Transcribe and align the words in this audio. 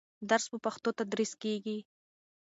درس 0.29 0.45
په 0.51 0.57
پښتو 0.65 0.89
تدریس 0.99 1.31
کېږي. 1.43 1.77